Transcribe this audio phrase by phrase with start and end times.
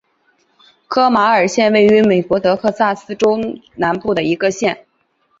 [0.87, 4.87] 科马尔县位美国德克萨斯州中南部的一个县。